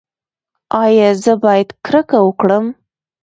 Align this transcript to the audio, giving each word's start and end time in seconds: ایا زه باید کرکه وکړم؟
ایا 0.83 1.09
زه 1.23 1.33
باید 1.43 1.69
کرکه 1.85 2.17
وکړم؟ 2.23 2.65